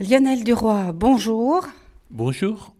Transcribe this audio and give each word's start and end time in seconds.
Lionel 0.00 0.44
Duroy, 0.44 0.92
bonjour. 0.92 1.66
Bonjour. 2.10 2.72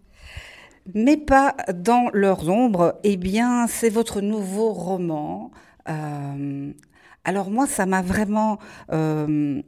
Mais 0.94 1.17
pas 1.17 1.56
dans 1.75 2.10
leurs 2.12 2.48
ombres, 2.48 3.00
eh 3.02 3.17
bien, 3.17 3.67
c'est 3.67 3.88
votre 3.88 4.21
nouveau 4.21 4.72
roman. 4.72 5.50
Euh, 5.89 6.73
alors 7.25 7.50
moi, 7.50 7.67
ça 7.67 7.86
m'a 7.86 8.02
vraiment 8.02 8.61
euh, 8.93 9.61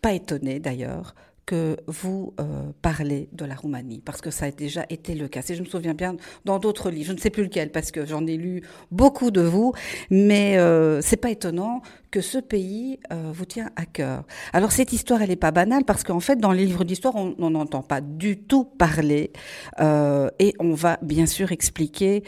pas 0.00 0.12
étonné 0.12 0.60
d'ailleurs 0.60 1.16
que 1.46 1.76
vous 1.86 2.34
euh, 2.40 2.70
parlez 2.82 3.28
de 3.32 3.44
la 3.44 3.54
Roumanie, 3.54 4.00
parce 4.04 4.20
que 4.20 4.30
ça 4.30 4.46
a 4.46 4.50
déjà 4.50 4.84
été 4.90 5.14
le 5.14 5.28
cas. 5.28 5.42
Si 5.42 5.54
je 5.54 5.62
me 5.62 5.66
souviens 5.66 5.94
bien, 5.94 6.16
dans 6.44 6.58
d'autres 6.58 6.90
livres, 6.90 7.08
je 7.08 7.12
ne 7.12 7.18
sais 7.18 7.30
plus 7.30 7.44
lequel, 7.44 7.70
parce 7.70 7.90
que 7.90 8.06
j'en 8.06 8.26
ai 8.26 8.36
lu 8.36 8.62
beaucoup 8.90 9.30
de 9.30 9.40
vous, 9.40 9.72
mais 10.10 10.56
euh, 10.58 11.00
c'est 11.00 11.16
pas 11.16 11.30
étonnant 11.30 11.82
que 12.10 12.20
ce 12.20 12.38
pays 12.38 13.00
euh, 13.12 13.32
vous 13.32 13.44
tient 13.44 13.70
à 13.76 13.86
cœur. 13.86 14.24
Alors 14.52 14.70
cette 14.70 14.92
histoire, 14.92 15.22
elle 15.22 15.30
n'est 15.30 15.36
pas 15.36 15.50
banale, 15.50 15.84
parce 15.84 16.04
qu'en 16.04 16.20
fait, 16.20 16.36
dans 16.36 16.52
les 16.52 16.64
livres 16.64 16.84
d'histoire, 16.84 17.14
on 17.16 17.50
n'entend 17.50 17.82
pas 17.82 18.00
du 18.00 18.38
tout 18.38 18.64
parler, 18.64 19.32
euh, 19.80 20.30
et 20.38 20.54
on 20.60 20.74
va 20.74 20.98
bien 21.02 21.26
sûr 21.26 21.52
expliquer 21.52 22.22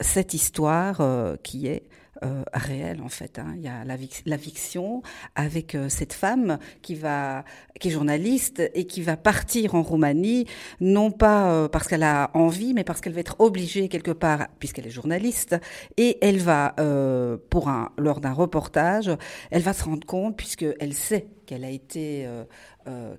cette 0.00 0.34
histoire 0.34 1.02
qui 1.42 1.66
est 1.66 1.84
euh, 2.24 2.42
réel 2.52 3.02
en 3.02 3.08
fait. 3.08 3.38
Hein. 3.38 3.54
Il 3.56 3.62
y 3.62 3.68
a 3.68 3.84
la, 3.84 3.96
la 4.26 4.38
fiction 4.38 5.02
avec 5.34 5.74
euh, 5.74 5.88
cette 5.88 6.12
femme 6.12 6.58
qui 6.82 6.94
va, 6.94 7.44
qui 7.80 7.88
est 7.88 7.90
journaliste 7.90 8.62
et 8.74 8.86
qui 8.86 9.02
va 9.02 9.16
partir 9.16 9.74
en 9.74 9.82
Roumanie, 9.82 10.46
non 10.80 11.10
pas 11.10 11.50
euh, 11.50 11.68
parce 11.68 11.88
qu'elle 11.88 12.02
a 12.02 12.30
envie, 12.34 12.74
mais 12.74 12.84
parce 12.84 13.00
qu'elle 13.00 13.12
va 13.12 13.20
être 13.20 13.36
obligée 13.40 13.88
quelque 13.88 14.10
part, 14.10 14.48
puisqu'elle 14.58 14.86
est 14.86 14.90
journaliste, 14.90 15.56
et 15.96 16.18
elle 16.20 16.38
va, 16.38 16.74
euh, 16.80 17.36
pour 17.50 17.68
un, 17.68 17.92
lors 17.98 18.20
d'un 18.20 18.32
reportage, 18.32 19.10
elle 19.50 19.62
va 19.62 19.72
se 19.72 19.84
rendre 19.84 20.06
compte, 20.06 20.36
puisqu'elle 20.36 20.94
sait 20.94 21.28
qu'elle 21.46 21.64
a 21.64 21.70
été, 21.70 22.28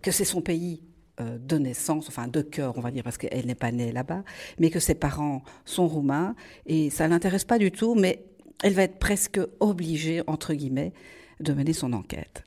que 0.02 0.12
c'est 0.12 0.26
son 0.26 0.42
pays 0.42 0.84
de 1.20 1.58
naissance, 1.58 2.10
enfin 2.10 2.28
de 2.28 2.42
cœur, 2.42 2.74
on 2.78 2.82
va 2.82 2.92
dire, 2.92 3.04
parce 3.04 3.18
qu'elle 3.18 3.46
n'est 3.46 3.56
pas 3.56 3.72
née 3.72 3.92
là-bas, 3.92 4.24
mais 4.60 4.70
que 4.70 4.80
ses 4.80 4.96
parents 4.96 5.44
sont 5.66 5.88
roumains, 5.88 6.36
et 6.66 6.90
ça 6.90 7.08
l'intéresse 7.08 7.46
pas 7.46 7.58
du 7.58 7.72
tout, 7.72 7.96
mais 7.96 8.26
elle 8.64 8.74
va 8.74 8.84
être 8.84 9.00
presque 9.00 9.40
obligée, 9.60 10.22
entre 10.28 10.54
guillemets, 10.54 10.94
de 11.40 11.54
mener 11.54 11.74
son 11.74 11.94
enquête. 11.94 12.44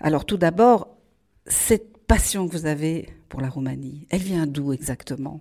Alors 0.00 0.24
tout 0.24 0.36
d'abord, 0.36 0.96
cette 1.46 1.98
passion 2.06 2.48
que 2.48 2.52
vous 2.52 2.66
avez 2.66 3.08
pour 3.28 3.40
la 3.40 3.48
Roumanie, 3.48 4.06
elle 4.10 4.20
vient 4.20 4.46
d'où 4.46 4.72
exactement? 4.72 5.40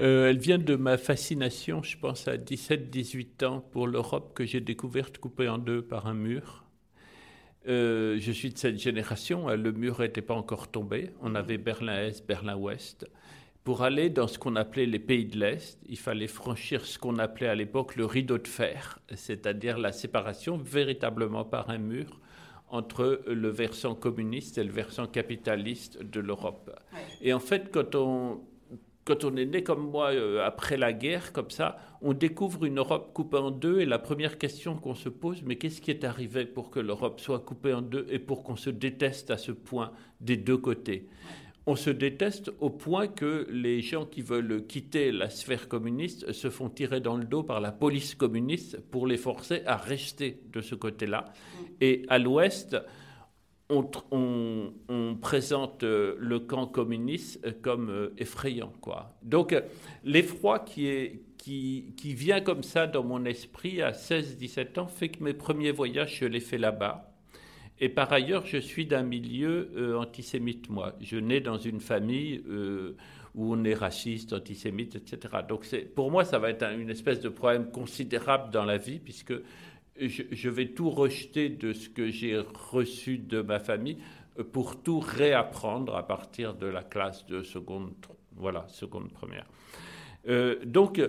Euh, 0.00 0.28
Elle 0.28 0.38
vient 0.38 0.58
de 0.58 0.74
ma 0.76 0.96
fascination, 0.96 1.82
je 1.82 1.96
pense 1.98 2.28
à 2.28 2.36
17-18 2.36 3.44
ans, 3.44 3.60
pour 3.60 3.86
l'Europe 3.86 4.32
que 4.34 4.44
j'ai 4.44 4.60
découverte 4.60 5.18
coupée 5.18 5.48
en 5.48 5.58
deux 5.58 5.82
par 5.82 6.06
un 6.06 6.14
mur. 6.14 6.64
Euh, 7.66 8.18
je 8.20 8.32
suis 8.32 8.50
de 8.50 8.58
cette 8.58 8.78
génération, 8.78 9.48
le 9.48 9.72
mur 9.72 10.00
n'était 10.00 10.22
pas 10.22 10.34
encore 10.34 10.68
tombé, 10.68 11.10
on 11.22 11.34
avait 11.34 11.58
Berlin-Est, 11.58 12.26
Berlin-Ouest. 12.26 13.06
Pour 13.64 13.80
aller 13.82 14.10
dans 14.10 14.28
ce 14.28 14.38
qu'on 14.38 14.56
appelait 14.56 14.84
les 14.84 14.98
pays 14.98 15.24
de 15.24 15.38
l'Est, 15.38 15.80
il 15.88 15.96
fallait 15.96 16.26
franchir 16.26 16.84
ce 16.84 16.98
qu'on 16.98 17.18
appelait 17.18 17.48
à 17.48 17.54
l'époque 17.54 17.96
le 17.96 18.04
rideau 18.04 18.36
de 18.36 18.46
fer, 18.46 18.98
c'est-à-dire 19.14 19.78
la 19.78 19.90
séparation 19.90 20.58
véritablement 20.58 21.46
par 21.46 21.70
un 21.70 21.78
mur 21.78 22.20
entre 22.68 23.22
le 23.26 23.48
versant 23.48 23.94
communiste 23.94 24.58
et 24.58 24.64
le 24.64 24.70
versant 24.70 25.06
capitaliste 25.06 26.02
de 26.02 26.20
l'Europe. 26.20 26.78
Et 27.22 27.32
en 27.32 27.40
fait, 27.40 27.70
quand 27.72 27.94
on, 27.94 28.42
quand 29.06 29.24
on 29.24 29.34
est 29.36 29.46
né 29.46 29.62
comme 29.62 29.90
moi 29.90 30.10
euh, 30.10 30.44
après 30.44 30.76
la 30.76 30.92
guerre, 30.92 31.32
comme 31.32 31.50
ça, 31.50 31.78
on 32.02 32.12
découvre 32.12 32.66
une 32.66 32.78
Europe 32.78 33.14
coupée 33.14 33.38
en 33.38 33.50
deux 33.50 33.80
et 33.80 33.86
la 33.86 33.98
première 33.98 34.36
question 34.36 34.76
qu'on 34.76 34.94
se 34.94 35.08
pose, 35.08 35.42
mais 35.42 35.56
qu'est-ce 35.56 35.80
qui 35.80 35.90
est 35.90 36.04
arrivé 36.04 36.44
pour 36.44 36.70
que 36.70 36.80
l'Europe 36.80 37.18
soit 37.18 37.40
coupée 37.40 37.72
en 37.72 37.80
deux 37.80 38.06
et 38.10 38.18
pour 38.18 38.42
qu'on 38.42 38.56
se 38.56 38.68
déteste 38.68 39.30
à 39.30 39.38
ce 39.38 39.52
point 39.52 39.92
des 40.20 40.36
deux 40.36 40.58
côtés? 40.58 41.08
On 41.66 41.76
se 41.76 41.90
déteste 41.90 42.52
au 42.60 42.70
point 42.70 43.06
que 43.06 43.46
les 43.50 43.80
gens 43.80 44.04
qui 44.04 44.20
veulent 44.20 44.66
quitter 44.66 45.12
la 45.12 45.30
sphère 45.30 45.68
communiste 45.68 46.32
se 46.32 46.50
font 46.50 46.68
tirer 46.68 47.00
dans 47.00 47.16
le 47.16 47.24
dos 47.24 47.42
par 47.42 47.60
la 47.60 47.72
police 47.72 48.14
communiste 48.14 48.80
pour 48.90 49.06
les 49.06 49.16
forcer 49.16 49.62
à 49.64 49.76
rester 49.76 50.40
de 50.52 50.60
ce 50.60 50.74
côté-là. 50.74 51.32
Et 51.80 52.04
à 52.08 52.18
l'ouest, 52.18 52.76
on, 53.70 55.16
présente 55.22 55.84
euh, 55.84 56.16
le 56.18 56.38
camp 56.38 56.66
communiste 56.66 57.60
comme 57.62 57.88
euh, 57.88 58.14
effrayant. 58.18 58.72
Quoi. 58.82 59.16
Donc 59.22 59.54
l'effroi 60.04 60.58
qui, 60.58 61.22
qui, 61.38 61.94
qui 61.96 62.14
vient 62.14 62.42
comme 62.42 62.62
ça 62.62 62.86
dans 62.86 63.02
mon 63.02 63.24
esprit 63.24 63.80
à 63.80 63.92
16-17 63.92 64.80
ans 64.80 64.86
fait 64.86 65.08
que 65.08 65.24
mes 65.24 65.32
premiers 65.32 65.72
voyages, 65.72 66.18
je 66.20 66.26
les 66.26 66.40
fais 66.40 66.58
là-bas. 66.58 67.13
Et 67.80 67.88
par 67.88 68.12
ailleurs, 68.12 68.46
je 68.46 68.58
suis 68.58 68.86
d'un 68.86 69.02
milieu 69.02 69.70
euh, 69.76 69.98
antisémite, 69.98 70.70
moi. 70.70 70.94
Je 71.00 71.16
nais 71.16 71.40
dans 71.40 71.58
une 71.58 71.80
famille 71.80 72.42
euh, 72.48 72.96
où 73.34 73.52
on 73.52 73.64
est 73.64 73.74
raciste, 73.74 74.32
antisémite, 74.32 74.94
etc. 74.94 75.38
Donc 75.48 75.66
pour 75.94 76.10
moi, 76.10 76.24
ça 76.24 76.38
va 76.38 76.50
être 76.50 76.64
une 76.64 76.90
espèce 76.90 77.20
de 77.20 77.28
problème 77.28 77.70
considérable 77.70 78.52
dans 78.52 78.64
la 78.64 78.78
vie, 78.78 79.00
puisque 79.00 79.34
je, 79.98 80.48
vais 80.48 80.68
tout 80.68 80.90
rejeter 80.90 81.48
de 81.48 81.72
ce 81.72 81.88
que 81.88 82.10
j'ai 82.10 82.38
reçu 82.38 83.18
de 83.18 83.42
ma 83.42 83.58
famille 83.58 83.98
euh, 84.38 84.44
pour 84.44 84.80
tout 84.80 85.00
réapprendre 85.00 85.96
à 85.96 86.06
partir 86.06 86.54
de 86.54 86.66
la 86.66 86.84
classe 86.84 87.26
de 87.26 87.42
seconde, 87.42 87.92
voilà, 88.36 88.66
seconde 88.68 89.10
première. 89.10 89.46
Donc 90.64 91.02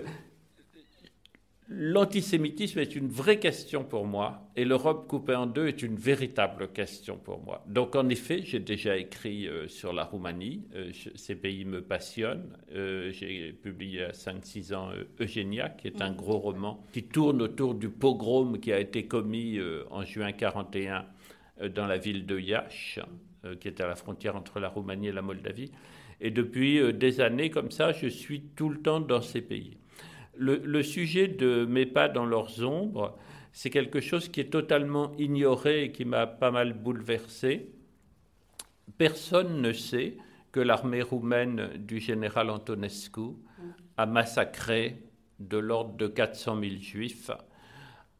L'antisémitisme 1.68 2.78
est 2.78 2.94
une 2.94 3.08
vraie 3.08 3.40
question 3.40 3.82
pour 3.82 4.06
moi 4.06 4.48
et 4.54 4.64
l'Europe 4.64 5.08
coupée 5.08 5.34
en 5.34 5.46
deux 5.46 5.66
est 5.66 5.82
une 5.82 5.96
véritable 5.96 6.68
question 6.68 7.16
pour 7.16 7.42
moi. 7.42 7.64
Donc 7.66 7.96
en 7.96 8.08
effet, 8.08 8.42
j'ai 8.44 8.60
déjà 8.60 8.96
écrit 8.96 9.48
euh, 9.48 9.66
sur 9.66 9.92
la 9.92 10.04
Roumanie, 10.04 10.62
euh, 10.76 10.92
ces 11.16 11.34
pays 11.34 11.64
me 11.64 11.82
passionnent. 11.82 12.56
Euh, 12.72 13.10
j'ai 13.10 13.52
publié 13.52 14.04
à 14.04 14.12
5-6 14.12 14.74
ans 14.76 14.90
Eugénia, 15.18 15.70
qui 15.70 15.88
est 15.88 16.00
un 16.00 16.12
mm. 16.12 16.16
gros 16.16 16.38
roman 16.38 16.86
qui 16.92 17.02
tourne 17.02 17.42
autour 17.42 17.74
du 17.74 17.88
pogrom 17.88 18.60
qui 18.60 18.72
a 18.72 18.78
été 18.78 19.08
commis 19.08 19.58
en 19.90 20.04
juin 20.04 20.30
41 20.30 21.04
dans 21.74 21.86
la 21.86 21.98
ville 21.98 22.26
de 22.26 22.38
Iași, 22.38 23.00
qui 23.58 23.66
est 23.66 23.80
à 23.80 23.88
la 23.88 23.96
frontière 23.96 24.36
entre 24.36 24.60
la 24.60 24.68
Roumanie 24.68 25.08
et 25.08 25.12
la 25.12 25.22
Moldavie. 25.22 25.72
Et 26.20 26.30
depuis 26.30 26.92
des 26.94 27.20
années 27.20 27.50
comme 27.50 27.72
ça, 27.72 27.90
je 27.90 28.06
suis 28.06 28.42
tout 28.54 28.68
le 28.68 28.80
temps 28.80 29.00
dans 29.00 29.20
ces 29.20 29.40
pays 29.42 29.78
le, 30.38 30.82
sujet 30.82 31.28
de 31.28 31.64
Mes 31.64 31.86
pas 31.86 32.08
dans 32.08 32.26
leurs 32.26 32.62
ombres, 32.64 33.16
c'est 33.52 33.70
quelque 33.70 34.00
chose 34.00 34.28
qui 34.28 34.40
est 34.40 34.50
totalement 34.50 35.12
ignoré 35.18 35.84
et 35.84 35.92
qui 35.92 36.04
m'a 36.04 36.26
pas 36.26 36.50
mal 36.50 36.72
bouleversé. 36.72 37.70
Personne 38.98 39.60
ne 39.60 39.72
sait 39.72 40.16
que 40.52 40.60
l'armée 40.60 41.02
roumaine 41.02 41.70
du 41.76 42.00
général 42.00 42.50
Antonescu 42.50 43.36
a 43.96 44.06
massacré 44.06 45.02
de 45.38 45.58
l'ordre 45.58 45.96
de 45.96 46.06
400 46.06 46.60
000 46.60 46.76
juifs 46.80 47.30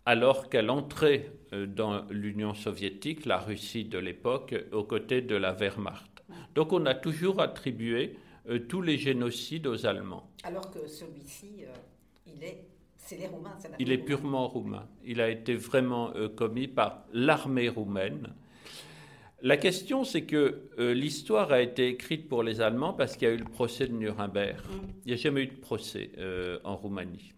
alors 0.07 0.49
qu'elle 0.49 0.71
entrait 0.71 1.33
euh, 1.53 1.67
dans 1.67 2.05
l'Union 2.11 2.55
soviétique, 2.55 3.27
la 3.27 3.39
Russie 3.39 3.85
de 3.85 3.99
l'époque, 3.99 4.55
aux 4.73 4.85
côtés 4.85 5.21
de 5.21 5.35
la 5.35 5.53
Wehrmacht. 5.53 6.23
Donc 6.55 6.73
on 6.73 6.87
a 6.87 6.95
toujours 6.95 7.41
attribué 7.41 8.17
euh, 8.49 8.61
tous 8.61 8.81
les 8.81 8.97
génocides 8.97 9.67
aux 9.67 9.85
Allemands. 9.85 10.31
Alors 10.45 10.71
que 10.71 10.87
celui-ci... 10.87 11.65
Il 12.27 12.45
est 12.45 12.67
il 13.79 13.93
est 13.93 13.99
purement 13.99 14.49
roumain. 14.49 14.89
Il 15.05 15.21
a 15.21 15.31
été 15.31 15.55
vraiment 15.55 16.13
euh, 16.15 16.29
commis 16.29 16.69
par 16.69 17.05
l'armée 17.13 17.69
roumaine. 17.69 18.35
La 19.43 19.57
question, 19.57 20.03
c'est 20.05 20.23
que 20.23 20.63
euh, 20.79 20.95
l'histoire 20.95 21.53
a 21.53 21.61
été 21.61 21.89
écrite 21.89 22.29
pour 22.29 22.43
les 22.43 22.61
Allemands 22.61 22.95
parce 22.95 23.17
qu'il 23.17 23.29
y 23.29 23.31
a 23.31 23.35
eu 23.35 23.39
le 23.39 23.45
procès 23.45 23.87
de 23.87 23.93
Nuremberg. 23.93 24.57
Mm. 24.57 24.73
Il 25.05 25.09
n'y 25.09 25.13
a 25.13 25.17
jamais 25.17 25.43
eu 25.43 25.47
de 25.47 25.57
procès 25.57 26.11
euh, 26.19 26.59
en 26.65 26.77
Roumanie. 26.77 27.33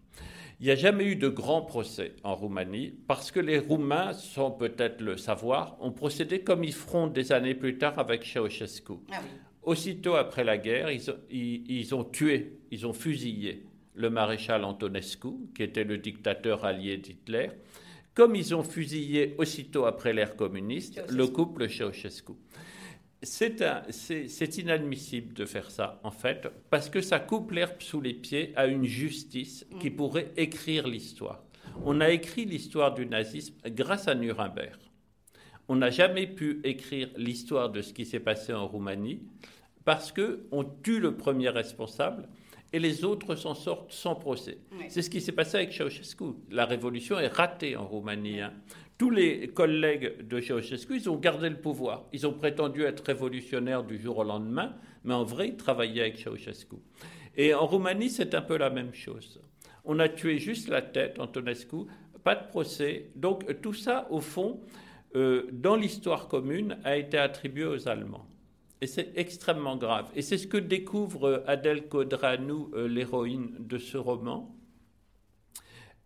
Il 0.61 0.65
n'y 0.65 0.71
a 0.71 0.75
jamais 0.75 1.05
eu 1.05 1.15
de 1.15 1.29
grand 1.29 1.61
procès 1.61 2.15
en 2.23 2.35
Roumanie 2.35 2.93
parce 3.07 3.31
que 3.31 3.39
les 3.39 3.59
Roumains, 3.59 4.13
sans 4.13 4.51
peut-être 4.51 5.01
le 5.01 5.17
savoir, 5.17 5.77
ont 5.79 5.91
procédé 5.91 6.41
comme 6.41 6.63
ils 6.63 6.73
feront 6.73 7.07
des 7.07 7.31
années 7.31 7.55
plus 7.55 7.77
tard 7.77 7.97
avec 7.97 8.25
Ceausescu. 8.25 8.93
Ah 9.11 9.21
Aussitôt 9.61 10.15
après 10.15 10.43
la 10.43 10.57
guerre, 10.57 10.89
ils 10.89 11.03
ils 11.29 11.95
ont 11.95 12.03
tué, 12.03 12.59
ils 12.71 12.87
ont 12.87 12.93
fusillé 12.93 13.65
le 13.95 14.09
maréchal 14.09 14.63
Antonescu, 14.63 15.29
qui 15.55 15.63
était 15.63 15.83
le 15.83 15.97
dictateur 15.97 16.65
allié 16.65 16.97
d'Hitler, 16.97 17.49
comme 18.13 18.35
ils 18.35 18.53
ont 18.55 18.63
fusillé 18.63 19.35
aussitôt 19.37 19.85
après 19.85 20.13
l'ère 20.13 20.35
communiste 20.35 21.01
le 21.09 21.27
couple 21.27 21.69
Ceausescu. 21.69 22.33
C'est 23.21 24.57
inadmissible 24.57 25.33
de 25.33 25.45
faire 25.45 25.71
ça, 25.71 25.99
en 26.03 26.11
fait, 26.11 26.47
parce 26.69 26.89
que 26.89 27.01
ça 27.01 27.19
coupe 27.19 27.51
l'herbe 27.51 27.81
sous 27.81 27.99
les 27.99 28.13
pieds 28.13 28.53
à 28.55 28.67
une 28.67 28.85
justice 28.85 29.65
qui 29.79 29.89
mm. 29.89 29.95
pourrait 29.95 30.31
écrire 30.37 30.87
l'histoire. 30.87 31.43
On 31.85 32.01
a 32.01 32.09
écrit 32.09 32.45
l'histoire 32.45 32.93
du 32.93 33.05
nazisme 33.05 33.55
grâce 33.67 34.07
à 34.07 34.15
Nuremberg. 34.15 34.79
On 35.67 35.75
n'a 35.75 35.89
jamais 35.89 36.27
pu 36.27 36.61
écrire 36.63 37.09
l'histoire 37.15 37.69
de 37.69 37.81
ce 37.81 37.93
qui 37.93 38.05
s'est 38.05 38.19
passé 38.19 38.53
en 38.53 38.67
Roumanie 38.67 39.21
parce 39.85 40.11
qu'on 40.11 40.63
tue 40.83 40.99
le 40.99 41.15
premier 41.15 41.49
responsable 41.49 42.27
et 42.71 42.79
les 42.79 43.03
autres 43.03 43.35
s'en 43.35 43.55
sortent 43.55 43.91
sans 43.91 44.15
procès. 44.15 44.57
C'est 44.89 45.01
ce 45.01 45.09
qui 45.09 45.21
s'est 45.21 45.31
passé 45.31 45.57
avec 45.57 45.73
Ceausescu. 45.73 46.25
La 46.51 46.65
révolution 46.65 47.19
est 47.19 47.27
ratée 47.27 47.75
en 47.75 47.85
Roumanie. 47.85 48.41
Hein. 48.41 48.53
tous 48.97 49.09
les 49.09 49.47
collègues 49.47 50.27
de 50.27 50.39
Ceausescu, 50.39 50.97
ils 50.97 51.09
ont 51.09 51.15
gardé 51.15 51.49
le 51.49 51.59
pouvoir. 51.59 52.05
Ils 52.13 52.27
ont 52.27 52.33
prétendu 52.33 52.83
être 52.83 53.03
révolutionnaires 53.05 53.83
du 53.83 53.97
jour 53.97 54.19
au 54.19 54.23
lendemain, 54.23 54.75
mais 55.03 55.13
en 55.13 55.23
vrai, 55.23 55.49
ils 55.49 55.57
travaillaient 55.57 56.01
avec 56.01 56.17
Ceausescu. 56.17 56.75
Et 57.35 57.53
en 57.53 57.65
Roumanie, 57.65 58.09
c'est 58.09 58.35
un 58.35 58.41
peu 58.41 58.57
la 58.57 58.69
même 58.69 58.93
chose. 58.93 59.41
On 59.85 59.97
a 59.99 60.09
tué 60.09 60.37
juste 60.37 60.67
la 60.67 60.81
tête, 60.81 61.19
Antonescu, 61.19 61.85
pas 62.23 62.35
de 62.35 62.47
procès. 62.47 63.09
Donc 63.15 63.61
tout 63.61 63.73
ça, 63.73 64.07
au 64.11 64.19
fond, 64.19 64.59
euh, 65.15 65.47
dans 65.51 65.75
l'histoire 65.75 66.27
commune, 66.27 66.77
a 66.83 66.97
été 66.97 67.17
attribué 67.17 67.65
aux 67.65 67.87
Allemands. 67.87 68.28
Et 68.81 68.87
c'est 68.87 69.11
extrêmement 69.15 69.75
grave. 69.75 70.09
Et 70.15 70.21
c'est 70.21 70.37
ce 70.37 70.47
que 70.47 70.57
découvre 70.57 71.43
Adèle 71.47 71.87
Codranou, 71.87 72.71
euh, 72.73 72.87
l'héroïne 72.87 73.55
de 73.59 73.77
ce 73.77 73.97
roman. 73.97 74.55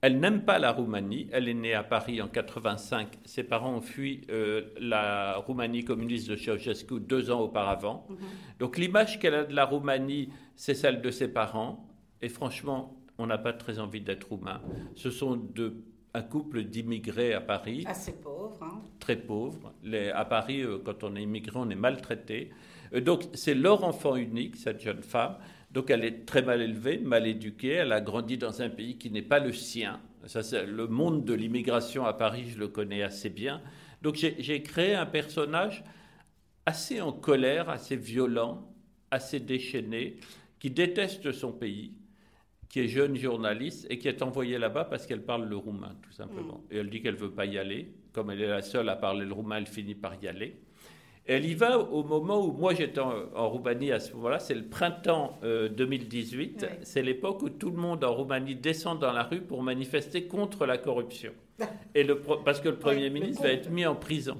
Elle 0.02 0.20
n'aime 0.20 0.44
pas 0.44 0.60
la 0.60 0.72
Roumanie. 0.72 1.30
Elle 1.31 1.48
est 1.48 1.54
née 1.54 1.74
à 1.74 1.84
Paris 1.84 2.22
en 2.22 2.28
85. 2.28 3.20
Ses 3.24 3.44
parents 3.44 3.75
ont 3.75 3.81
fui 3.81 4.22
euh, 4.30 4.74
la 4.78 5.38
Roumanie 5.38 5.86
communiste 5.86 6.30
de 6.30 6.36
Ceausescu 6.36 7.00
deux 7.00 7.31
ans 7.31 7.40
auparavant. 7.40 8.06
Mhm. 8.10 8.18
Donc 8.60 8.78
l'image 8.78 9.20
qu'elle 9.20 9.36
a 9.36 9.44
de 9.46 9.56
la 9.56 9.66
Roumanie, 9.66 10.30
c'est 10.56 10.74
celle 10.74 11.02
de 11.02 11.10
ses 11.10 11.30
parents. 11.31 11.88
Et 12.22 12.28
franchement, 12.28 12.98
on 13.18 13.28
n'a 13.28 13.38
pas 13.38 13.54
très 13.54 13.80
envie 13.80 14.02
d'être 14.02 14.30
roumain. 14.30 14.62
Ce 14.96 15.10
sont 15.10 15.36
de, 15.38 15.75
un 16.13 16.21
couple 16.21 16.63
d'immigrés 16.63 17.33
à 17.33 17.42
Paris. 17.42 17.83
Assez 17.88 18.13
pauvres. 18.13 18.62
Hein. 18.62 18.81
Très 19.00 19.15
pauvres. 19.15 19.74
Les, 19.83 20.10
à 20.10 20.25
Paris, 20.25 20.62
euh, 20.62 20.77
quand 20.83 21.04
on 21.04 21.15
est 21.15 21.24
immigré, 21.24 21.54
on 21.56 21.69
est 21.69 21.75
maltraité. 21.75 22.51
Euh, 22.94 23.01
donc 23.01 23.24
c'est 23.33 23.56
leur 23.56 23.83
enfant 23.83 24.15
unique, 24.15 24.56
cette 24.56 24.81
jeune 24.81 25.01
femme. 25.01 25.38
Donc 25.71 25.89
elle 25.89 26.06
est 26.06 26.25
très 26.25 26.44
mal 26.44 26.62
élevée, 26.62 27.00
mal 27.00 27.25
éduquée, 27.25 27.69
elle 27.69 27.92
a 27.92 28.01
grandi 28.01 28.38
dans 28.38 28.62
un 28.62 28.69
pays 28.69 28.98
qui 28.98 29.10
n'est 29.10 29.24
pas 29.24 29.39
le 29.39 29.51
sien. 29.51 30.00
Ça, 30.27 30.42
le 30.63 30.88
monde 30.88 31.25
de 31.25 31.33
l'immigration 31.33 32.06
à 32.06 32.13
Paris, 32.13 32.45
je 32.50 32.60
le 32.60 32.68
connais 32.68 33.01
assez 33.01 33.30
bien. 33.30 33.60
Donc 34.04 34.15
j'ai 34.15 34.62
créé 34.62 34.94
un 34.94 35.07
personnage 35.07 35.83
assez 36.65 37.01
en 37.01 37.12
colère, 37.12 37.69
assez 37.69 37.95
violent, 37.95 38.71
assez 39.12 39.39
déchaîné, 39.39 40.18
qui 40.60 40.69
déteste 40.69 41.31
son 41.31 41.51
pays, 41.51 41.94
qui 42.69 42.81
est 42.81 42.88
jeune 42.88 43.15
journaliste 43.15 43.86
et 43.89 44.00
qui 44.00 44.07
est 44.07 44.21
envoyée 44.21 44.57
là-bas 44.57 44.86
parce 44.86 45.06
qu'elle 45.06 45.24
parle 45.24 45.45
le 45.48 45.56
roumain, 45.56 45.95
tout 46.01 46.12
simplement. 46.12 46.63
Mm. 46.69 46.74
Et 46.74 46.77
elle 46.77 46.89
dit 46.89 47.01
qu'elle 47.01 47.15
ne 47.15 47.19
veut 47.19 47.31
pas 47.31 47.45
y 47.45 47.57
aller. 47.57 47.94
Comme 48.12 48.30
elle 48.31 48.42
est 48.42 48.48
la 48.48 48.62
seule 48.62 48.89
à 48.89 48.95
parler 48.95 49.25
le 49.25 49.33
roumain, 49.33 49.57
elle 49.57 49.68
finit 49.68 49.95
par 49.95 50.15
y 50.21 50.27
aller. 50.27 50.57
Elle 51.25 51.45
y 51.45 51.54
va 51.54 51.80
au 51.80 52.04
moment 52.04 52.45
où 52.45 52.51
moi 52.51 52.74
j'étais 52.74 53.00
en, 53.00 53.50
Roumanie 53.50 53.94
à 53.94 54.00
ce 54.01 54.13
moment-là, 54.13 54.39
c'est 54.39 54.56
le 54.56 54.65
printemps 54.65 55.39
2018. 55.42 56.63
Euh, 56.63 56.68
c'est 56.81 57.01
l'époque 57.01 57.42
où 57.44 57.50
tout 57.50 57.69
le 57.69 57.77
monde 57.77 58.04
en 58.04 58.13
Roumanie 58.13 58.56
descend 58.56 59.00
dans 59.00 59.13
la 59.13 59.24
rue 59.24 59.39
pour 59.39 59.63
manifester 59.63 60.25
contre 60.25 60.65
la 60.65 60.77
corruption. 60.77 61.31
Et 61.95 62.04
le, 62.04 62.19
parce 62.19 62.60
que 62.60 62.68
le 62.68 62.75
Premier 62.75 63.10
ministre 63.10 63.44
va 63.44 63.54
être 63.54 63.69
mis 63.69 63.86
en 63.86 63.95
prison. 63.95 64.38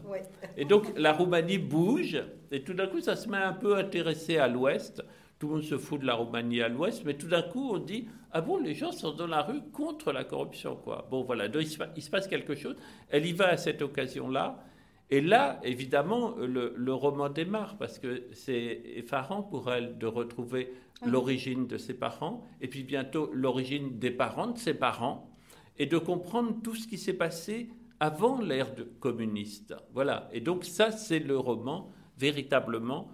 Et 0.57 0.65
donc 0.65 0.91
la 0.97 1.13
Roumanie 1.13 1.57
bouge, 1.57 2.21
et 2.51 2.63
tout 2.63 2.73
d'un 2.73 2.87
coup 2.87 2.99
ça 2.99 3.15
se 3.15 3.29
met 3.29 3.37
un 3.37 3.53
peu 3.53 3.77
intéressé 3.77 4.37
à 4.37 4.49
l'ouest. 4.49 5.01
Tout 5.44 5.50
le 5.50 5.56
monde 5.56 5.63
se 5.66 5.78
fout 5.78 6.00
de 6.00 6.06
la 6.06 6.13
Roumanie 6.13 6.62
à 6.62 6.69
l'ouest, 6.69 7.04
mais 7.04 7.16
tout 7.16 7.28
d'un 7.28 7.42
coup 7.42 7.72
on 7.74 7.78
dit 7.78 8.07
Ah 8.31 8.40
bon, 8.40 8.60
les 8.60 8.74
gens 8.74 8.94
sont 8.94 9.12
dans 9.12 9.28
la 9.28 9.42
rue 9.42 9.60
contre 9.74 10.13
la 10.13 10.24
corruption, 10.24 10.78
quoi. 10.78 11.06
Bon 11.12 11.24
voilà, 11.24 11.50
donc 11.50 11.63
il 11.63 12.01
se 12.01 12.10
passe 12.10 12.30
quelque 12.30 12.56
chose. 12.56 12.78
Elle 13.10 13.25
y 13.25 13.34
va 13.34 13.50
à 13.50 13.57
cette 13.57 13.81
occasion-là. 13.81 14.63
Et 15.10 15.19
là, 15.19 15.60
évidemment, 15.63 16.36
le, 16.38 16.94
roman 16.94 17.28
démarre 17.28 17.75
parce 17.78 18.00
que 18.00 18.24
c'est 18.31 18.84
effarant 18.95 19.44
pour 19.44 19.69
elle 19.69 19.98
de 19.98 20.07
retrouver 20.07 20.72
ah 21.01 21.07
l'origine 21.07 21.68
de 21.68 21.78
ses 21.78 21.94
parents 21.94 22.48
et 22.62 22.69
puis 22.69 22.84
bientôt 22.84 23.30
l'origine 23.34 24.00
des 24.00 24.12
parents 24.12 24.48
de 24.48 24.57
ses 24.57 24.75
parents 24.75 25.30
et 25.78 25.88
de 25.88 25.98
comprendre 25.98 26.56
tout 26.63 26.75
ce 26.75 26.88
qui 26.88 26.98
s'est 26.98 27.18
passé 27.18 27.69
avant 28.00 28.40
l'ère 28.40 28.74
communiste. 29.01 29.75
Voilà. 29.94 30.30
Et 30.31 30.40
donc 30.40 30.63
ça, 30.63 30.92
c'est 30.92 31.19
le 31.19 31.38
roman 31.38 31.92
véritablement 32.18 33.12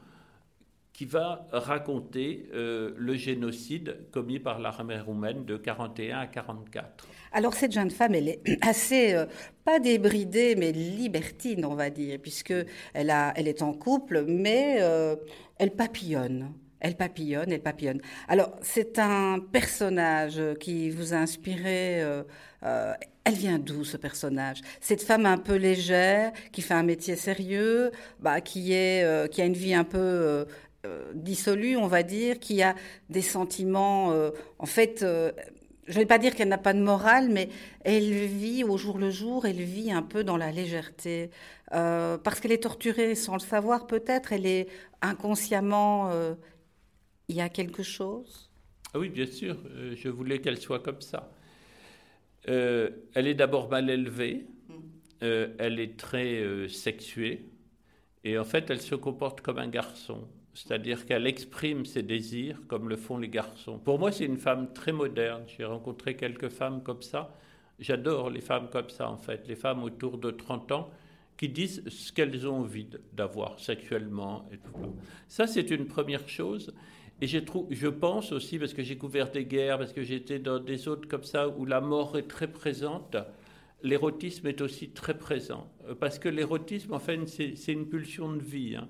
qui 0.99 1.05
va 1.05 1.47
raconter 1.53 2.49
euh, 2.53 2.91
le 2.97 3.13
génocide 3.13 3.99
commis 4.11 4.37
par 4.37 4.59
l'armée 4.59 4.99
roumaine 4.99 5.45
de 5.45 5.55
41 5.55 6.19
à 6.19 6.27
44. 6.27 7.07
Alors 7.31 7.53
cette 7.53 7.71
jeune 7.71 7.89
femme, 7.89 8.15
elle 8.15 8.27
est 8.27 8.41
assez, 8.67 9.13
euh, 9.13 9.25
pas 9.63 9.79
débridée, 9.79 10.57
mais 10.57 10.73
libertine, 10.73 11.63
on 11.63 11.75
va 11.75 11.89
dire, 11.89 12.19
puisque 12.21 12.53
elle, 12.93 13.11
a, 13.11 13.31
elle 13.37 13.47
est 13.47 13.61
en 13.61 13.71
couple, 13.71 14.25
mais 14.27 14.79
euh, 14.81 15.15
elle 15.57 15.71
papillonne. 15.71 16.51
Elle 16.81 16.97
papillonne, 16.97 17.49
elle 17.49 17.63
papillonne. 17.63 18.01
Alors, 18.27 18.51
c'est 18.61 18.99
un 18.99 19.39
personnage 19.39 20.41
qui 20.59 20.89
vous 20.89 21.13
a 21.13 21.17
inspiré. 21.17 22.03
elle 22.61 23.33
vient 23.33 23.59
d'où 23.59 23.83
ce 23.85 23.95
personnage? 23.97 24.61
Cette 24.79 25.03
femme 25.03 25.25
un 25.25 25.37
peu 25.37 25.55
légère, 25.55 26.31
qui 26.53 26.61
fait 26.61 26.73
un 26.73 26.83
métier 26.83 27.17
sérieux, 27.17 27.91
bah, 28.21 28.39
qui 28.39 28.71
est, 28.71 29.29
qui 29.29 29.41
a 29.41 29.45
une 29.45 29.53
vie 29.53 29.73
un 29.73 29.83
peu 29.83 30.45
euh, 30.85 31.11
dissolue, 31.13 31.75
on 31.75 31.87
va 31.87 32.03
dire, 32.03 32.39
qui 32.39 32.63
a 32.63 32.73
des 33.09 33.21
sentiments, 33.21 34.13
euh, 34.13 34.31
en 34.59 34.65
fait, 34.65 35.03
euh, 35.03 35.29
je 35.87 35.95
ne 35.95 35.99
vais 35.99 36.05
pas 36.05 36.17
dire 36.17 36.35
qu'elle 36.35 36.47
n'a 36.47 36.57
pas 36.57 36.71
de 36.71 36.79
morale, 36.79 37.27
mais 37.27 37.49
elle 37.81 38.13
vit 38.13 38.63
au 38.63 38.77
jour 38.77 38.97
le 38.97 39.09
jour, 39.11 39.45
elle 39.45 39.61
vit 39.61 39.91
un 39.91 40.03
peu 40.03 40.23
dans 40.23 40.37
la 40.37 40.53
légèreté, 40.53 41.31
parce 41.69 42.39
qu'elle 42.39 42.53
est 42.53 42.63
torturée 42.63 43.13
sans 43.15 43.33
le 43.33 43.41
savoir 43.41 43.87
peut-être, 43.87 44.31
elle 44.31 44.45
est 44.45 44.67
inconsciemment, 45.01 46.11
il 47.27 47.35
y 47.35 47.41
a 47.41 47.49
quelque 47.49 47.83
chose? 47.83 48.49
Ah 48.93 48.99
oui, 48.99 49.09
bien 49.09 49.25
sûr, 49.25 49.57
je 49.95 50.07
voulais 50.07 50.39
qu'elle 50.39 50.59
soit 50.59 50.79
comme 50.79 51.01
ça. 51.01 51.31
elle 52.45 53.27
est 53.27 53.33
d'abord 53.33 53.67
mal 53.67 53.89
élevée, 53.89 54.45
mm. 54.69 55.25
elle 55.57 55.79
est 55.79 55.97
très 55.97 56.69
sexuée, 56.69 57.49
et 58.23 58.37
en 58.37 58.45
fait, 58.45 58.69
elle 58.69 58.81
se 58.81 58.95
comporte 58.95 59.41
comme 59.41 59.57
un 59.57 59.67
garçon 59.67 60.27
c'est-à-dire 60.53 61.05
qu'elle 61.05 61.27
exprime 61.27 61.85
ses 61.85 62.03
désirs 62.03 62.59
comme 62.67 62.89
le 62.89 62.95
font 62.95 63.17
les 63.17 63.29
garçons. 63.29 63.79
Pour 63.79 63.99
moi, 63.99 64.11
c'est 64.11 64.25
une 64.25 64.37
femme 64.37 64.73
très 64.73 64.91
moderne. 64.91 65.43
J'ai 65.47 65.65
rencontré 65.65 66.15
quelques 66.15 66.49
femmes 66.49 66.83
comme 66.83 67.01
ça. 67.01 67.35
J'adore 67.79 68.29
les 68.29 68.41
femmes 68.41 68.69
comme 68.69 68.89
ça, 68.89 69.09
en 69.09 69.17
fait, 69.17 69.47
les 69.47 69.55
femmes 69.55 69.83
autour 69.83 70.17
de 70.17 70.31
30 70.31 70.71
ans 70.73 70.91
qui 71.37 71.47
disent 71.47 71.87
ce 71.87 72.11
qu'elles 72.11 72.45
ont 72.45 72.57
envie 72.57 72.87
d'avoir 73.13 73.57
sexuellement. 73.59 74.45
Et 74.51 74.57
tout. 74.57 74.95
Ça, 75.29 75.47
c'est 75.47 75.71
une 75.71 75.85
première 75.85 76.27
chose. 76.27 76.73
Et 77.21 77.27
je 77.27 77.87
pense 77.87 78.33
aussi, 78.33 78.59
parce 78.59 78.73
que 78.73 78.83
j'ai 78.83 78.97
couvert 78.97 79.31
des 79.31 79.45
guerres, 79.45 79.77
parce 79.77 79.93
que 79.93 80.03
j'étais 80.03 80.39
dans 80.39 80.59
des 80.59 80.89
autres 80.89 81.07
comme 81.07 81.23
ça, 81.23 81.47
où 81.47 81.65
la 81.65 81.79
mort 81.79 82.17
est 82.17 82.27
très 82.27 82.51
présente, 82.51 83.15
l'érotisme 83.83 84.47
est 84.47 84.59
aussi 84.59 84.89
très 84.89 85.17
présent. 85.17 85.71
Parce 86.01 86.19
que 86.19 86.27
l'érotisme, 86.27 86.93
en 86.93 86.99
fait, 86.99 87.25
c'est 87.27 87.71
une 87.71 87.87
pulsion 87.87 88.33
de 88.33 88.41
vie. 88.41 88.75
Hein. 88.75 88.89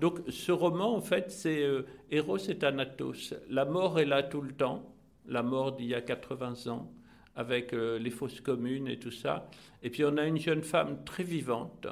Donc 0.00 0.20
ce 0.28 0.52
roman, 0.52 0.94
en 0.94 1.00
fait, 1.00 1.30
c'est 1.30 1.62
euh, 1.62 1.86
Eros 2.10 2.38
et 2.38 2.58
Thanatos. 2.58 3.34
La 3.48 3.64
mort 3.64 3.98
est 3.98 4.04
là 4.04 4.22
tout 4.22 4.40
le 4.40 4.52
temps, 4.52 4.94
la 5.26 5.42
mort 5.42 5.72
d'il 5.76 5.86
y 5.86 5.94
a 5.94 6.00
80 6.00 6.70
ans, 6.70 6.92
avec 7.34 7.72
euh, 7.72 7.98
les 7.98 8.10
fosses 8.10 8.40
communes 8.40 8.88
et 8.88 8.98
tout 8.98 9.10
ça. 9.10 9.48
Et 9.82 9.90
puis 9.90 10.04
on 10.04 10.16
a 10.16 10.24
une 10.24 10.38
jeune 10.38 10.62
femme 10.62 11.04
très 11.04 11.22
vivante, 11.22 11.86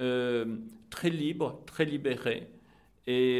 euh, 0.00 0.56
très 0.90 1.10
libre, 1.10 1.62
très 1.66 1.84
libérée. 1.84 2.48
Et, 3.08 3.38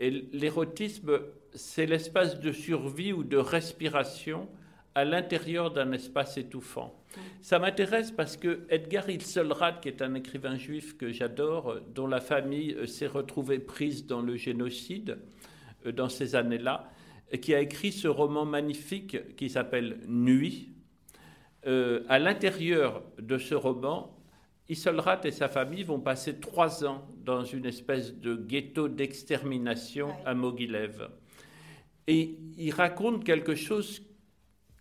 et 0.00 0.10
l'érotisme, 0.32 1.20
c'est 1.54 1.86
l'espace 1.86 2.40
de 2.40 2.50
survie 2.50 3.12
ou 3.12 3.22
de 3.22 3.36
respiration 3.36 4.48
à 4.94 5.04
l'intérieur 5.04 5.70
d'un 5.70 5.92
espace 5.92 6.36
étouffant. 6.36 6.94
Ça 7.40 7.58
m'intéresse 7.58 8.10
parce 8.10 8.36
que 8.36 8.66
Edgar 8.68 9.08
Ilselrad, 9.08 9.80
qui 9.80 9.88
est 9.88 10.02
un 10.02 10.14
écrivain 10.14 10.56
juif 10.56 10.96
que 10.96 11.12
j'adore, 11.12 11.76
dont 11.94 12.06
la 12.06 12.20
famille 12.20 12.74
euh, 12.74 12.86
s'est 12.86 13.06
retrouvée 13.06 13.58
prise 13.58 14.06
dans 14.06 14.22
le 14.22 14.36
génocide 14.36 15.18
euh, 15.86 15.92
dans 15.92 16.08
ces 16.08 16.34
années-là, 16.34 16.90
qui 17.40 17.54
a 17.54 17.60
écrit 17.60 17.92
ce 17.92 18.08
roman 18.08 18.44
magnifique 18.44 19.36
qui 19.36 19.48
s'appelle 19.48 20.00
Nuit. 20.06 20.68
Euh, 21.66 22.02
à 22.08 22.18
l'intérieur 22.18 23.02
de 23.18 23.38
ce 23.38 23.54
roman, 23.54 24.18
Isolrat 24.68 25.20
et 25.24 25.30
sa 25.30 25.48
famille 25.48 25.82
vont 25.82 26.00
passer 26.00 26.40
trois 26.40 26.84
ans 26.84 27.06
dans 27.24 27.44
une 27.44 27.66
espèce 27.66 28.14
de 28.14 28.36
ghetto 28.36 28.88
d'extermination 28.88 30.10
à 30.24 30.34
Mogilev. 30.34 31.08
Et 32.06 32.38
il 32.56 32.72
raconte 32.72 33.24
quelque 33.24 33.54
chose 33.54 34.02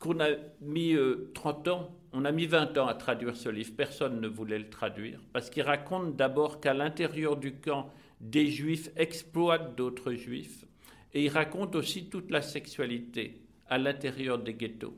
qu'on 0.01 0.19
a 0.19 0.31
mis 0.59 0.95
30 1.33 1.67
ans 1.69 2.01
on 2.13 2.25
a 2.25 2.31
mis 2.31 2.45
20 2.45 2.77
ans 2.77 2.87
à 2.87 2.93
traduire 2.93 3.35
ce 3.35 3.49
livre, 3.49 3.71
personne 3.75 4.19
ne 4.19 4.27
voulait 4.27 4.59
le 4.59 4.69
traduire, 4.69 5.19
parce 5.33 5.49
qu'il 5.49 5.63
raconte 5.63 6.15
d'abord 6.15 6.59
qu'à 6.59 6.73
l'intérieur 6.73 7.37
du 7.37 7.53
camp, 7.53 7.89
des 8.19 8.47
juifs 8.47 8.89
exploitent 8.97 9.75
d'autres 9.75 10.13
juifs, 10.13 10.65
et 11.13 11.23
il 11.25 11.29
raconte 11.29 11.75
aussi 11.75 12.09
toute 12.09 12.29
la 12.29 12.41
sexualité 12.41 13.41
à 13.69 13.77
l'intérieur 13.77 14.37
des 14.37 14.53
ghettos. 14.53 14.95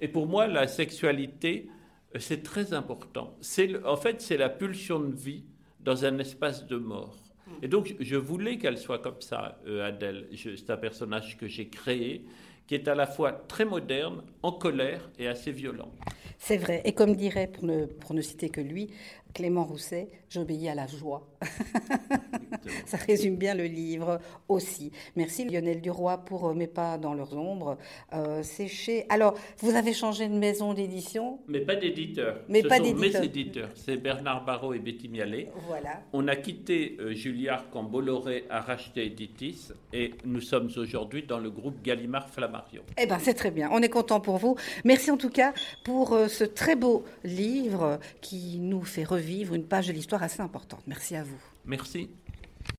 Et 0.00 0.08
pour 0.08 0.26
moi, 0.26 0.46
la 0.46 0.66
sexualité, 0.66 1.68
euh, 2.14 2.18
c'est 2.18 2.42
très 2.42 2.72
important. 2.72 3.36
En 3.84 3.96
fait, 3.96 4.20
c'est 4.20 4.36
la 4.36 4.48
pulsion 4.48 5.00
de 5.00 5.14
vie 5.14 5.44
dans 5.80 6.04
un 6.04 6.18
espace 6.18 6.66
de 6.66 6.76
mort. 6.76 7.16
Et 7.62 7.68
donc, 7.68 7.96
je 7.98 8.16
voulais 8.16 8.58
qu'elle 8.58 8.78
soit 8.78 9.00
comme 9.00 9.20
ça, 9.20 9.58
euh, 9.66 9.86
Adèle. 9.86 10.28
C'est 10.34 10.70
un 10.70 10.76
personnage 10.76 11.36
que 11.36 11.48
j'ai 11.48 11.68
créé, 11.68 12.24
qui 12.70 12.76
est 12.76 12.86
à 12.86 12.94
la 12.94 13.08
fois 13.08 13.32
très 13.32 13.64
moderne, 13.64 14.22
en 14.44 14.52
colère 14.52 15.10
et 15.18 15.26
assez 15.26 15.50
violent. 15.50 15.90
C'est 16.38 16.56
vrai. 16.56 16.82
Et 16.84 16.92
comme 16.92 17.16
dirait, 17.16 17.48
pour 17.48 17.64
ne, 18.14 18.22
citer 18.22 18.48
que 18.48 18.60
lui, 18.60 18.90
Clément 19.34 19.64
Rousset, 19.64 20.08
j'obéis 20.28 20.68
à 20.68 20.74
la 20.74 20.86
joie. 20.86 21.26
Ça 22.86 22.96
résume 22.98 23.36
bien 23.36 23.54
le 23.54 23.64
livre 23.64 24.18
aussi. 24.48 24.92
Merci 25.16 25.44
Lionel 25.44 25.80
Duroy 25.80 26.18
pour 26.18 26.48
euh, 26.48 26.54
Mes 26.54 26.66
pas 26.66 26.98
dans 26.98 27.14
leurs 27.14 27.36
ombres. 27.36 27.78
Euh, 28.12 28.42
c'est 28.42 28.68
chez. 28.68 29.06
Alors, 29.08 29.34
vous 29.58 29.74
avez 29.74 29.92
changé 29.92 30.28
de 30.28 30.34
maison 30.34 30.74
d'édition? 30.74 31.38
Mais 31.48 31.60
pas 31.60 31.76
d'éditeur. 31.76 32.40
Mais 32.48 32.62
Ce 32.62 32.66
pas 32.68 32.76
sont 32.78 32.82
d'éditeur. 32.84 33.20
mes 33.20 33.26
éditeurs. 33.26 33.70
C'est 33.74 33.96
Bernard 33.96 34.44
Barrault 34.44 34.74
et 34.74 34.78
Betty 34.78 35.08
Mialet. 35.08 35.48
Voilà. 35.66 36.02
On 36.12 36.28
a 36.28 36.36
quitté 36.36 36.96
euh, 37.00 37.14
Julliard 37.14 37.64
quand 37.72 37.82
Bolloré 37.84 38.44
a 38.50 38.60
racheté 38.60 39.06
Editis 39.06 39.68
et 39.92 40.12
nous 40.24 40.40
sommes 40.40 40.68
aujourd'hui 40.76 41.22
dans 41.22 41.38
le 41.38 41.50
groupe 41.50 41.82
Gallimard 41.82 42.28
Flammarion. 42.28 42.82
Eh 42.98 43.06
ben, 43.06 43.18
c'est 43.20 43.34
très 43.34 43.50
bien. 43.50 43.68
On 43.72 43.80
est 43.80 43.88
content 43.88 44.20
pour 44.20 44.36
vous. 44.38 44.56
Merci 44.84 45.10
en 45.10 45.16
tout 45.16 45.30
cas 45.30 45.52
pour 45.84 46.12
euh, 46.12 46.28
ce 46.28 46.44
très 46.44 46.76
beau 46.76 47.04
livre 47.24 47.98
qui 48.20 48.58
nous 48.58 48.82
fait 48.82 49.04
revivre 49.20 49.54
une 49.54 49.66
page 49.66 49.86
de 49.86 49.92
l'histoire 49.92 50.22
assez 50.22 50.40
importante. 50.40 50.82
Merci 50.86 51.14
à 51.14 51.22
vous. 51.22 51.40
Merci. 51.64 52.10